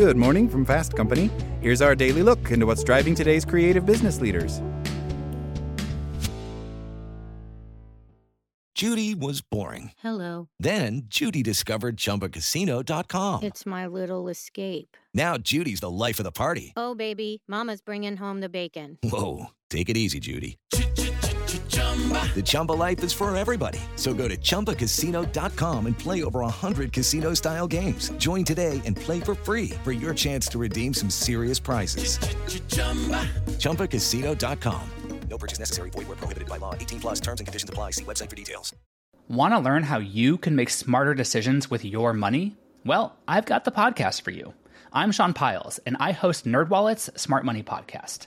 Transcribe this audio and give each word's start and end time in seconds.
Good 0.00 0.16
morning 0.16 0.48
from 0.48 0.64
Fast 0.64 0.96
Company. 0.96 1.30
Here's 1.60 1.82
our 1.82 1.94
daily 1.94 2.22
look 2.22 2.50
into 2.50 2.64
what's 2.64 2.82
driving 2.82 3.14
today's 3.14 3.44
creative 3.44 3.84
business 3.84 4.18
leaders. 4.18 4.62
Judy 8.74 9.14
was 9.14 9.42
boring. 9.42 9.92
Hello. 9.98 10.48
Then 10.58 11.02
Judy 11.04 11.42
discovered 11.42 11.98
ChumbaCasino.com. 11.98 13.42
It's 13.42 13.66
my 13.66 13.86
little 13.86 14.30
escape. 14.30 14.96
Now 15.12 15.36
Judy's 15.36 15.80
the 15.80 15.90
life 15.90 16.18
of 16.18 16.24
the 16.24 16.32
party. 16.32 16.72
Oh, 16.78 16.94
baby, 16.94 17.42
Mama's 17.46 17.82
bringing 17.82 18.16
home 18.16 18.40
the 18.40 18.48
bacon. 18.48 18.96
Whoa, 19.02 19.50
take 19.68 19.90
it 19.90 19.98
easy, 19.98 20.18
Judy. 20.18 20.56
The 22.34 22.42
Chumba 22.42 22.72
life 22.72 23.02
is 23.02 23.12
for 23.12 23.34
everybody. 23.36 23.80
So 23.96 24.14
go 24.14 24.28
to 24.28 24.36
ChumbaCasino.com 24.36 25.86
and 25.86 25.98
play 25.98 26.22
over 26.24 26.40
100 26.40 26.92
casino 26.92 27.34
style 27.34 27.66
games. 27.66 28.10
Join 28.12 28.44
today 28.44 28.80
and 28.86 28.96
play 28.96 29.20
for 29.20 29.34
free 29.34 29.70
for 29.84 29.92
your 29.92 30.14
chance 30.14 30.46
to 30.48 30.58
redeem 30.58 30.94
some 30.94 31.10
serious 31.10 31.58
prizes. 31.58 32.18
ChumbaCasino.com. 33.58 34.82
No 35.28 35.38
purchase 35.38 35.58
necessary. 35.60 35.90
Void 35.90 36.08
where 36.08 36.16
prohibited 36.16 36.48
by 36.48 36.56
law. 36.56 36.74
18 36.74 37.00
plus 37.00 37.20
terms 37.20 37.40
and 37.40 37.46
conditions 37.46 37.68
apply. 37.70 37.92
See 37.92 38.04
website 38.04 38.28
for 38.28 38.36
details. 38.36 38.74
Want 39.28 39.54
to 39.54 39.60
learn 39.60 39.84
how 39.84 39.98
you 39.98 40.38
can 40.38 40.56
make 40.56 40.70
smarter 40.70 41.14
decisions 41.14 41.70
with 41.70 41.84
your 41.84 42.12
money? 42.12 42.56
Well, 42.84 43.16
I've 43.28 43.46
got 43.46 43.64
the 43.64 43.70
podcast 43.70 44.22
for 44.22 44.32
you. 44.32 44.54
I'm 44.92 45.12
Sean 45.12 45.34
Pyles, 45.34 45.78
and 45.86 45.96
I 46.00 46.10
host 46.10 46.46
NerdWallet's 46.46 47.10
Smart 47.20 47.44
Money 47.44 47.62
Podcast. 47.62 48.26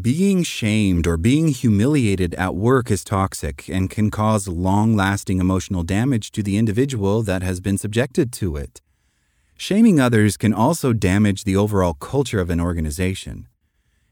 Being 0.00 0.42
shamed 0.42 1.06
or 1.06 1.16
being 1.16 1.46
humiliated 1.46 2.34
at 2.34 2.56
work 2.56 2.90
is 2.90 3.04
toxic 3.04 3.68
and 3.68 3.88
can 3.88 4.10
cause 4.10 4.48
long 4.48 4.96
lasting 4.96 5.38
emotional 5.38 5.84
damage 5.84 6.32
to 6.32 6.42
the 6.42 6.56
individual 6.56 7.22
that 7.22 7.44
has 7.44 7.60
been 7.60 7.78
subjected 7.78 8.32
to 8.32 8.56
it. 8.56 8.82
Shaming 9.56 10.00
others 10.00 10.36
can 10.36 10.52
also 10.52 10.92
damage 10.92 11.44
the 11.44 11.54
overall 11.54 11.94
culture 11.94 12.40
of 12.40 12.50
an 12.50 12.60
organization. 12.60 13.46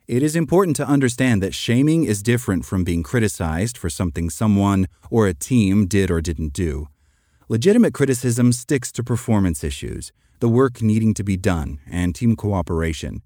It 0.06 0.22
is 0.22 0.36
important 0.36 0.76
to 0.76 0.86
understand 0.86 1.42
that 1.42 1.52
shaming 1.52 2.04
is 2.04 2.22
different 2.22 2.64
from 2.64 2.84
being 2.84 3.02
criticized 3.02 3.76
for 3.76 3.90
something 3.90 4.30
someone 4.30 4.86
or 5.10 5.26
a 5.26 5.34
team 5.34 5.88
did 5.88 6.12
or 6.12 6.20
didn't 6.20 6.52
do. 6.52 6.86
Legitimate 7.48 7.92
criticism 7.92 8.52
sticks 8.52 8.92
to 8.92 9.02
performance 9.02 9.64
issues, 9.64 10.12
the 10.38 10.48
work 10.48 10.80
needing 10.80 11.12
to 11.14 11.24
be 11.24 11.36
done, 11.36 11.80
and 11.90 12.14
team 12.14 12.36
cooperation. 12.36 13.20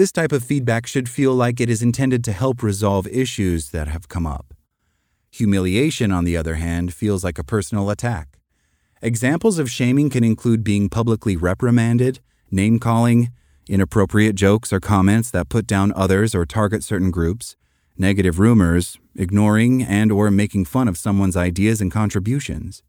This 0.00 0.12
type 0.12 0.32
of 0.32 0.42
feedback 0.42 0.86
should 0.86 1.10
feel 1.10 1.34
like 1.34 1.60
it 1.60 1.68
is 1.68 1.82
intended 1.82 2.24
to 2.24 2.32
help 2.32 2.62
resolve 2.62 3.06
issues 3.08 3.68
that 3.72 3.86
have 3.86 4.08
come 4.08 4.26
up. 4.26 4.54
Humiliation, 5.30 6.10
on 6.10 6.24
the 6.24 6.38
other 6.38 6.54
hand, 6.54 6.94
feels 6.94 7.22
like 7.22 7.38
a 7.38 7.44
personal 7.44 7.90
attack. 7.90 8.38
Examples 9.02 9.58
of 9.58 9.70
shaming 9.70 10.08
can 10.08 10.24
include 10.24 10.64
being 10.64 10.88
publicly 10.88 11.36
reprimanded, 11.36 12.20
name 12.50 12.78
calling, 12.78 13.30
inappropriate 13.68 14.36
jokes 14.36 14.72
or 14.72 14.80
comments 14.80 15.30
that 15.32 15.50
put 15.50 15.66
down 15.66 15.92
others 15.94 16.34
or 16.34 16.46
target 16.46 16.82
certain 16.82 17.10
groups, 17.10 17.56
negative 17.98 18.38
rumors, 18.38 18.98
ignoring 19.14 19.82
and 19.82 20.10
or 20.10 20.30
making 20.30 20.64
fun 20.64 20.88
of 20.88 20.96
someone's 20.96 21.36
ideas 21.36 21.82
and 21.82 21.92
contributions. 21.92 22.82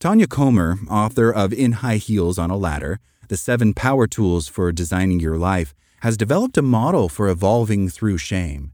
Tanya 0.00 0.26
Comer, 0.26 0.80
author 0.90 1.30
of 1.30 1.52
In 1.52 1.70
High 1.70 1.98
Heels 1.98 2.36
on 2.36 2.50
a 2.50 2.56
Ladder: 2.56 2.98
The 3.28 3.36
7 3.36 3.74
Power 3.74 4.08
Tools 4.08 4.48
for 4.48 4.72
Designing 4.72 5.20
Your 5.20 5.38
Life, 5.38 5.72
has 6.00 6.16
developed 6.16 6.58
a 6.58 6.62
model 6.62 7.08
for 7.08 7.28
evolving 7.28 7.88
through 7.88 8.18
shame. 8.18 8.72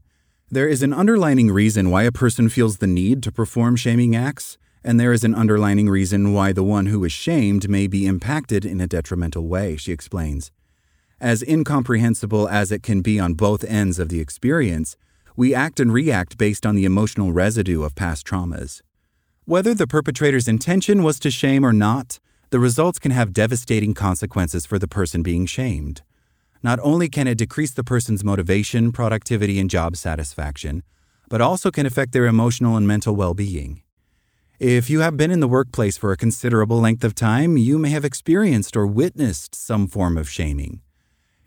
There 0.49 0.67
is 0.67 0.83
an 0.83 0.93
underlining 0.93 1.51
reason 1.51 1.89
why 1.89 2.03
a 2.03 2.11
person 2.11 2.49
feels 2.49 2.77
the 2.77 2.87
need 2.87 3.23
to 3.23 3.31
perform 3.31 3.75
shaming 3.75 4.15
acts, 4.15 4.57
and 4.83 4.99
there 4.99 5.13
is 5.13 5.23
an 5.23 5.33
underlining 5.33 5.89
reason 5.89 6.33
why 6.33 6.51
the 6.51 6.63
one 6.63 6.87
who 6.87 7.03
is 7.03 7.11
shamed 7.11 7.69
may 7.69 7.87
be 7.87 8.05
impacted 8.05 8.65
in 8.65 8.81
a 8.81 8.87
detrimental 8.87 9.47
way, 9.47 9.77
she 9.77 9.91
explains. 9.91 10.51
As 11.19 11.41
incomprehensible 11.41 12.49
as 12.49 12.71
it 12.71 12.83
can 12.83 13.01
be 13.01 13.19
on 13.19 13.33
both 13.33 13.63
ends 13.63 13.97
of 13.97 14.09
the 14.09 14.19
experience, 14.19 14.97
we 15.35 15.55
act 15.55 15.79
and 15.79 15.91
react 15.91 16.37
based 16.37 16.65
on 16.65 16.75
the 16.75 16.85
emotional 16.85 17.31
residue 17.31 17.83
of 17.83 17.95
past 17.95 18.27
traumas. 18.27 18.81
Whether 19.45 19.73
the 19.73 19.87
perpetrator's 19.87 20.47
intention 20.47 21.01
was 21.01 21.19
to 21.19 21.31
shame 21.31 21.65
or 21.65 21.73
not, 21.73 22.19
the 22.49 22.59
results 22.59 22.99
can 22.99 23.11
have 23.11 23.33
devastating 23.33 23.93
consequences 23.93 24.65
for 24.65 24.77
the 24.77 24.87
person 24.87 25.23
being 25.23 25.45
shamed. 25.45 26.03
Not 26.63 26.79
only 26.81 27.09
can 27.09 27.27
it 27.27 27.37
decrease 27.37 27.71
the 27.71 27.83
person's 27.83 28.23
motivation, 28.23 28.93
productivity, 28.93 29.59
and 29.59 29.69
job 29.69 29.97
satisfaction, 29.97 30.81
but 31.27 31.41
also 31.41 31.69
can 31.69 31.85
affect 31.85 32.13
their 32.13 32.25
emotional 32.25 32.77
and 32.77 32.87
mental 32.87 33.15
well 33.15 33.33
being. 33.33 33.81
If 34.59 34.89
you 34.89 35.01
have 35.01 35.17
been 35.17 35.29
in 35.29 35.41
the 35.41 35.47
workplace 35.47 35.97
for 35.97 36.13
a 36.13 36.17
considerable 36.17 36.79
length 36.79 37.03
of 37.03 37.15
time, 37.15 37.57
you 37.57 37.77
may 37.77 37.89
have 37.89 38.05
experienced 38.05 38.77
or 38.77 38.87
witnessed 38.87 39.53
some 39.53 39.87
form 39.87 40.17
of 40.17 40.29
shaming. 40.29 40.79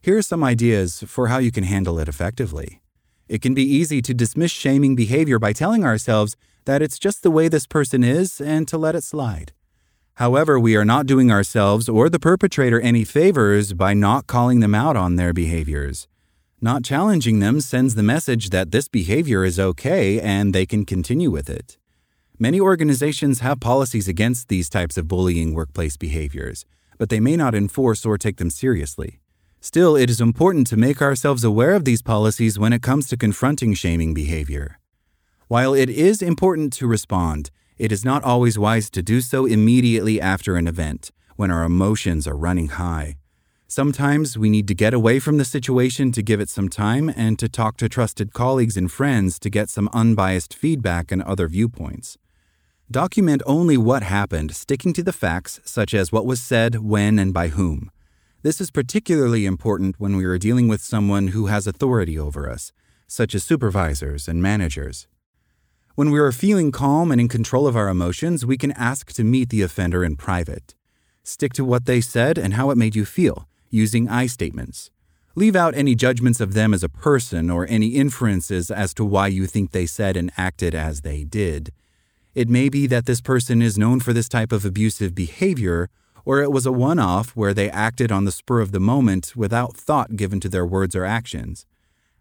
Here 0.02 0.18
are 0.18 0.22
some 0.22 0.44
ideas 0.44 1.02
for 1.06 1.28
how 1.28 1.38
you 1.38 1.50
can 1.50 1.64
handle 1.64 1.98
it 1.98 2.08
effectively. 2.08 2.82
It 3.26 3.40
can 3.40 3.54
be 3.54 3.62
easy 3.62 4.02
to 4.02 4.12
dismiss 4.12 4.50
shaming 4.50 4.94
behavior 4.94 5.38
by 5.38 5.54
telling 5.54 5.82
ourselves 5.82 6.36
that 6.66 6.82
it's 6.82 6.98
just 6.98 7.22
the 7.22 7.30
way 7.30 7.48
this 7.48 7.66
person 7.66 8.04
is 8.04 8.40
and 8.40 8.68
to 8.68 8.76
let 8.76 8.94
it 8.94 9.02
slide. 9.02 9.52
However, 10.16 10.58
we 10.58 10.76
are 10.76 10.84
not 10.84 11.04
doing 11.04 11.30
ourselves 11.30 11.90
or 11.90 12.08
the 12.08 12.18
perpetrator 12.18 12.80
any 12.80 13.04
favors 13.04 13.74
by 13.74 13.92
not 13.92 14.26
calling 14.26 14.60
them 14.60 14.74
out 14.74 14.96
on 14.96 15.16
their 15.16 15.34
behaviors. 15.34 16.08
Not 16.58 16.82
challenging 16.82 17.40
them 17.40 17.60
sends 17.60 17.94
the 17.94 18.02
message 18.02 18.48
that 18.48 18.70
this 18.70 18.88
behavior 18.88 19.44
is 19.44 19.60
okay 19.60 20.18
and 20.18 20.54
they 20.54 20.64
can 20.64 20.86
continue 20.86 21.30
with 21.30 21.50
it. 21.50 21.76
Many 22.38 22.58
organizations 22.58 23.40
have 23.40 23.60
policies 23.60 24.08
against 24.08 24.48
these 24.48 24.70
types 24.70 24.96
of 24.96 25.06
bullying 25.06 25.52
workplace 25.52 25.98
behaviors, 25.98 26.64
but 26.96 27.10
they 27.10 27.20
may 27.20 27.36
not 27.36 27.54
enforce 27.54 28.06
or 28.06 28.16
take 28.16 28.38
them 28.38 28.48
seriously. 28.48 29.20
Still, 29.60 29.96
it 29.96 30.08
is 30.08 30.20
important 30.22 30.66
to 30.68 30.78
make 30.78 31.02
ourselves 31.02 31.44
aware 31.44 31.74
of 31.74 31.84
these 31.84 32.00
policies 32.00 32.58
when 32.58 32.72
it 32.72 32.80
comes 32.80 33.06
to 33.08 33.18
confronting 33.18 33.74
shaming 33.74 34.14
behavior. 34.14 34.78
While 35.48 35.74
it 35.74 35.90
is 35.90 36.22
important 36.22 36.72
to 36.74 36.86
respond, 36.86 37.50
it 37.78 37.92
is 37.92 38.04
not 38.04 38.24
always 38.24 38.58
wise 38.58 38.90
to 38.90 39.02
do 39.02 39.20
so 39.20 39.46
immediately 39.46 40.20
after 40.20 40.56
an 40.56 40.66
event, 40.66 41.10
when 41.36 41.50
our 41.50 41.64
emotions 41.64 42.26
are 42.26 42.36
running 42.36 42.68
high. 42.68 43.16
Sometimes 43.68 44.38
we 44.38 44.48
need 44.48 44.68
to 44.68 44.74
get 44.74 44.94
away 44.94 45.18
from 45.18 45.38
the 45.38 45.44
situation 45.44 46.12
to 46.12 46.22
give 46.22 46.40
it 46.40 46.48
some 46.48 46.68
time 46.68 47.12
and 47.16 47.38
to 47.38 47.48
talk 47.48 47.76
to 47.78 47.88
trusted 47.88 48.32
colleagues 48.32 48.76
and 48.76 48.90
friends 48.90 49.38
to 49.40 49.50
get 49.50 49.68
some 49.68 49.90
unbiased 49.92 50.54
feedback 50.54 51.10
and 51.10 51.22
other 51.22 51.48
viewpoints. 51.48 52.16
Document 52.90 53.42
only 53.44 53.76
what 53.76 54.04
happened, 54.04 54.54
sticking 54.54 54.92
to 54.92 55.02
the 55.02 55.12
facts, 55.12 55.60
such 55.64 55.92
as 55.92 56.12
what 56.12 56.24
was 56.24 56.40
said, 56.40 56.76
when, 56.76 57.18
and 57.18 57.34
by 57.34 57.48
whom. 57.48 57.90
This 58.42 58.60
is 58.60 58.70
particularly 58.70 59.44
important 59.44 59.98
when 59.98 60.16
we 60.16 60.24
are 60.24 60.38
dealing 60.38 60.68
with 60.68 60.80
someone 60.80 61.28
who 61.28 61.46
has 61.46 61.66
authority 61.66 62.16
over 62.16 62.48
us, 62.48 62.70
such 63.08 63.34
as 63.34 63.42
supervisors 63.42 64.28
and 64.28 64.40
managers. 64.40 65.08
When 65.96 66.10
we 66.10 66.18
are 66.18 66.30
feeling 66.30 66.72
calm 66.72 67.10
and 67.10 67.18
in 67.18 67.26
control 67.26 67.66
of 67.66 67.74
our 67.74 67.88
emotions, 67.88 68.44
we 68.44 68.58
can 68.58 68.72
ask 68.72 69.14
to 69.14 69.24
meet 69.24 69.48
the 69.48 69.62
offender 69.62 70.04
in 70.04 70.16
private. 70.16 70.74
Stick 71.22 71.54
to 71.54 71.64
what 71.64 71.86
they 71.86 72.02
said 72.02 72.36
and 72.36 72.52
how 72.52 72.68
it 72.68 72.76
made 72.76 72.94
you 72.94 73.06
feel, 73.06 73.48
using 73.70 74.06
I 74.06 74.26
statements. 74.26 74.90
Leave 75.34 75.56
out 75.56 75.74
any 75.74 75.94
judgments 75.94 76.38
of 76.38 76.52
them 76.52 76.74
as 76.74 76.84
a 76.84 76.90
person 76.90 77.48
or 77.48 77.66
any 77.70 77.94
inferences 77.94 78.70
as 78.70 78.92
to 78.92 79.06
why 79.06 79.28
you 79.28 79.46
think 79.46 79.70
they 79.70 79.86
said 79.86 80.18
and 80.18 80.30
acted 80.36 80.74
as 80.74 81.00
they 81.00 81.24
did. 81.24 81.72
It 82.34 82.50
may 82.50 82.68
be 82.68 82.86
that 82.88 83.06
this 83.06 83.22
person 83.22 83.62
is 83.62 83.78
known 83.78 84.00
for 84.00 84.12
this 84.12 84.28
type 84.28 84.52
of 84.52 84.66
abusive 84.66 85.14
behavior, 85.14 85.88
or 86.26 86.42
it 86.42 86.52
was 86.52 86.66
a 86.66 86.72
one 86.72 86.98
off 86.98 87.30
where 87.30 87.54
they 87.54 87.70
acted 87.70 88.12
on 88.12 88.26
the 88.26 88.32
spur 88.32 88.60
of 88.60 88.72
the 88.72 88.80
moment 88.80 89.34
without 89.34 89.74
thought 89.74 90.14
given 90.14 90.40
to 90.40 90.50
their 90.50 90.66
words 90.66 90.94
or 90.94 91.06
actions. 91.06 91.64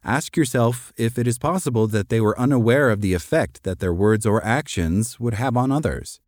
Ask 0.07 0.37
yourself 0.37 0.93
if 0.97 1.17
it 1.17 1.25
is 1.25 1.39
possible 1.39 1.87
that 1.87 2.09
they 2.09 2.21
were 2.21 2.39
unaware 2.39 2.91
of 2.91 3.01
the 3.01 3.15
effect 3.15 3.63
that 3.63 3.79
their 3.79 3.91
words 3.91 4.23
or 4.23 4.43
actions 4.45 5.19
would 5.19 5.33
have 5.33 5.57
on 5.57 5.71
others. 5.71 6.19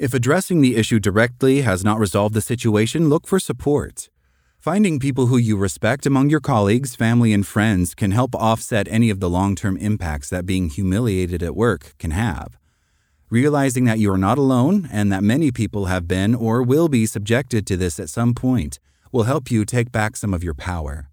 If 0.00 0.12
addressing 0.12 0.60
the 0.60 0.74
issue 0.74 0.98
directly 0.98 1.60
has 1.60 1.84
not 1.84 2.00
resolved 2.00 2.34
the 2.34 2.40
situation, 2.40 3.08
look 3.08 3.28
for 3.28 3.38
support. 3.38 4.10
Finding 4.58 4.98
people 4.98 5.26
who 5.26 5.36
you 5.36 5.56
respect 5.56 6.06
among 6.06 6.28
your 6.28 6.40
colleagues, 6.40 6.96
family, 6.96 7.32
and 7.32 7.46
friends 7.46 7.94
can 7.94 8.10
help 8.10 8.34
offset 8.34 8.88
any 8.90 9.10
of 9.10 9.20
the 9.20 9.30
long 9.30 9.54
term 9.54 9.76
impacts 9.76 10.28
that 10.30 10.44
being 10.44 10.68
humiliated 10.68 11.40
at 11.40 11.54
work 11.54 11.94
can 12.00 12.10
have. 12.10 12.58
Realizing 13.30 13.84
that 13.84 14.00
you 14.00 14.12
are 14.12 14.18
not 14.18 14.38
alone 14.38 14.88
and 14.90 15.12
that 15.12 15.22
many 15.22 15.52
people 15.52 15.84
have 15.84 16.08
been 16.08 16.34
or 16.34 16.64
will 16.64 16.88
be 16.88 17.06
subjected 17.06 17.64
to 17.68 17.76
this 17.76 18.00
at 18.00 18.10
some 18.10 18.34
point 18.34 18.80
will 19.12 19.22
help 19.22 19.52
you 19.52 19.64
take 19.64 19.92
back 19.92 20.16
some 20.16 20.34
of 20.34 20.42
your 20.42 20.54
power. 20.54 21.11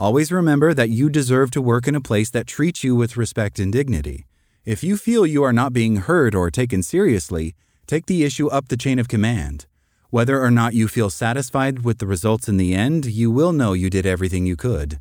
Always 0.00 0.32
remember 0.32 0.72
that 0.72 0.88
you 0.88 1.10
deserve 1.10 1.50
to 1.50 1.60
work 1.60 1.86
in 1.86 1.94
a 1.94 2.00
place 2.00 2.30
that 2.30 2.46
treats 2.46 2.82
you 2.82 2.96
with 2.96 3.18
respect 3.18 3.58
and 3.58 3.70
dignity. 3.70 4.24
If 4.64 4.82
you 4.82 4.96
feel 4.96 5.26
you 5.26 5.42
are 5.42 5.52
not 5.52 5.74
being 5.74 5.96
heard 5.96 6.34
or 6.34 6.50
taken 6.50 6.82
seriously, 6.82 7.54
take 7.86 8.06
the 8.06 8.24
issue 8.24 8.48
up 8.48 8.68
the 8.68 8.78
chain 8.78 8.98
of 8.98 9.08
command. 9.08 9.66
Whether 10.08 10.42
or 10.42 10.50
not 10.50 10.72
you 10.72 10.88
feel 10.88 11.10
satisfied 11.10 11.84
with 11.84 11.98
the 11.98 12.06
results 12.06 12.48
in 12.48 12.56
the 12.56 12.74
end, 12.74 13.04
you 13.04 13.30
will 13.30 13.52
know 13.52 13.74
you 13.74 13.90
did 13.90 14.06
everything 14.06 14.46
you 14.46 14.56
could. 14.56 15.00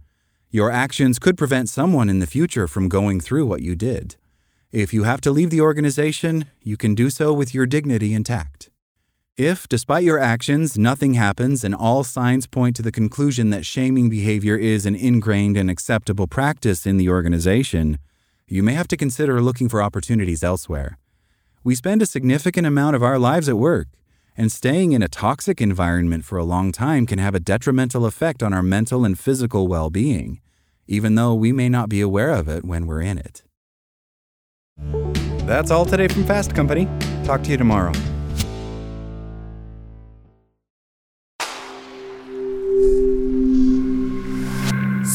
Your 0.51 0.69
actions 0.69 1.17
could 1.17 1.37
prevent 1.37 1.69
someone 1.69 2.09
in 2.09 2.19
the 2.19 2.27
future 2.27 2.67
from 2.67 2.89
going 2.89 3.21
through 3.21 3.45
what 3.45 3.61
you 3.61 3.77
did. 3.77 4.17
If 4.73 4.93
you 4.93 5.03
have 5.03 5.21
to 5.21 5.31
leave 5.31 5.49
the 5.49 5.61
organization, 5.61 6.47
you 6.61 6.75
can 6.75 6.93
do 6.93 7.09
so 7.09 7.31
with 7.31 7.53
your 7.53 7.65
dignity 7.65 8.13
intact. 8.13 8.68
If, 9.39 9.69
despite 9.69 10.03
your 10.03 10.19
actions, 10.19 10.77
nothing 10.77 11.13
happens 11.13 11.63
and 11.63 11.73
all 11.73 12.03
signs 12.03 12.45
point 12.45 12.75
to 12.75 12.81
the 12.81 12.91
conclusion 12.91 13.51
that 13.51 13.65
shaming 13.65 14.09
behavior 14.09 14.57
is 14.57 14.85
an 14.85 14.95
ingrained 14.95 15.55
and 15.55 15.71
acceptable 15.71 16.27
practice 16.27 16.85
in 16.85 16.97
the 16.97 17.07
organization, 17.07 17.99
you 18.49 18.63
may 18.63 18.73
have 18.73 18.89
to 18.89 18.97
consider 18.97 19.41
looking 19.41 19.69
for 19.69 19.81
opportunities 19.81 20.43
elsewhere. 20.43 20.97
We 21.63 21.73
spend 21.73 22.01
a 22.01 22.05
significant 22.05 22.67
amount 22.67 22.97
of 22.97 23.01
our 23.01 23.17
lives 23.17 23.47
at 23.47 23.57
work, 23.57 23.87
and 24.35 24.51
staying 24.51 24.91
in 24.91 25.01
a 25.01 25.07
toxic 25.07 25.61
environment 25.61 26.25
for 26.25 26.37
a 26.37 26.43
long 26.43 26.73
time 26.73 27.05
can 27.05 27.19
have 27.19 27.33
a 27.33 27.39
detrimental 27.39 28.05
effect 28.05 28.43
on 28.43 28.51
our 28.51 28.61
mental 28.61 29.05
and 29.05 29.17
physical 29.17 29.69
well 29.69 29.89
being, 29.89 30.41
even 30.85 31.15
though 31.15 31.33
we 31.33 31.53
may 31.53 31.69
not 31.69 31.87
be 31.87 32.01
aware 32.01 32.31
of 32.31 32.49
it 32.49 32.65
when 32.65 32.85
we're 32.87 33.01
in 33.01 33.17
it. 33.17 33.43
That's 35.47 35.71
all 35.71 35.85
today 35.85 36.09
from 36.09 36.25
Fast 36.25 36.53
Company. 36.53 36.89
Talk 37.23 37.41
to 37.43 37.51
you 37.51 37.57
tomorrow. 37.57 37.93